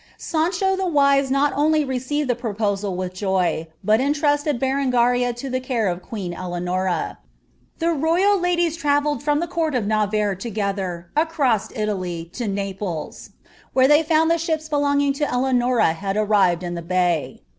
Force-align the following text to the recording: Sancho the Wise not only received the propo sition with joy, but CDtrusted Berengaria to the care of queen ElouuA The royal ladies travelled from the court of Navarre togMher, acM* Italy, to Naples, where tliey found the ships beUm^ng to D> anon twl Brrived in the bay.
Sancho 0.17 0.75
the 0.75 0.87
Wise 0.87 1.29
not 1.29 1.53
only 1.55 1.85
received 1.85 2.27
the 2.27 2.33
propo 2.33 2.73
sition 2.73 2.95
with 2.95 3.13
joy, 3.13 3.67
but 3.83 3.99
CDtrusted 3.99 4.57
Berengaria 4.57 5.31
to 5.35 5.47
the 5.47 5.59
care 5.59 5.87
of 5.87 6.01
queen 6.01 6.33
ElouuA 6.33 7.17
The 7.77 7.91
royal 7.91 8.39
ladies 8.39 8.75
travelled 8.75 9.21
from 9.21 9.39
the 9.39 9.45
court 9.47 9.75
of 9.75 9.85
Navarre 9.85 10.35
togMher, 10.35 11.05
acM* 11.15 11.71
Italy, 11.75 12.27
to 12.33 12.47
Naples, 12.47 13.29
where 13.73 13.87
tliey 13.87 14.03
found 14.03 14.31
the 14.31 14.39
ships 14.39 14.67
beUm^ng 14.69 15.13
to 15.13 15.19
D> 15.25 15.31
anon 15.31 15.59
twl 15.59 16.27
Brrived 16.27 16.63
in 16.63 16.73
the 16.73 16.81
bay. 16.81 17.43